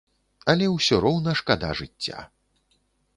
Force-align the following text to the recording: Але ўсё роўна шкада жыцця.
Але 0.53 0.69
ўсё 0.69 0.95
роўна 1.05 1.35
шкада 1.41 1.69
жыцця. 1.83 2.19